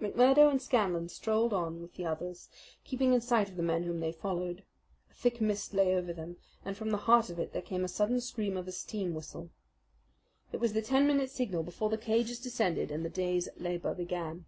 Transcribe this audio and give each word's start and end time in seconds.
McMurdo 0.00 0.50
and 0.50 0.62
Scanlan 0.62 1.10
strolled 1.10 1.52
on 1.52 1.82
with 1.82 1.96
the 1.96 2.06
others, 2.06 2.48
keeping 2.82 3.12
in 3.12 3.20
sight 3.20 3.50
of 3.50 3.56
the 3.56 3.62
men 3.62 3.82
whom 3.82 4.00
they 4.00 4.10
followed. 4.10 4.64
A 5.10 5.12
thick 5.12 5.38
mist 5.38 5.74
lay 5.74 5.94
over 5.94 6.14
them, 6.14 6.38
and 6.64 6.74
from 6.74 6.88
the 6.88 6.96
heart 6.96 7.28
of 7.28 7.38
it 7.38 7.52
there 7.52 7.60
came 7.60 7.82
the 7.82 7.88
sudden 7.88 8.22
scream 8.22 8.56
of 8.56 8.66
a 8.66 8.72
steam 8.72 9.12
whistle. 9.12 9.50
It 10.50 10.60
was 10.60 10.72
the 10.72 10.80
ten 10.80 11.06
minute 11.06 11.28
signal 11.28 11.62
before 11.62 11.90
the 11.90 11.98
cages 11.98 12.40
descended 12.40 12.90
and 12.90 13.04
the 13.04 13.10
day's 13.10 13.50
labour 13.58 13.92
began. 13.94 14.46